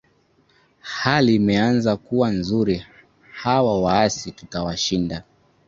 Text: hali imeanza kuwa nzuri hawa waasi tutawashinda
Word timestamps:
hali 0.79 1.35
imeanza 1.35 1.97
kuwa 1.97 2.29
nzuri 2.31 2.85
hawa 3.31 3.81
waasi 3.81 4.31
tutawashinda 4.31 5.23